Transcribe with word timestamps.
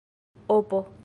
opo 0.47 0.83